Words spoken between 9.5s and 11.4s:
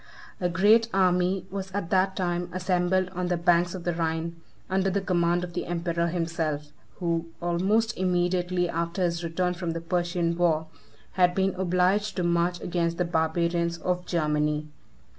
from the Persian war, had